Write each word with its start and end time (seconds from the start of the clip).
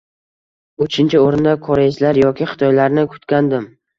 Uchinchi 0.85 1.19
o‘rinda 1.25 1.53
koreyslar 1.67 2.19
yoki 2.21 2.49
xitoylarni 2.53 3.03
kutgandim. 3.15 3.71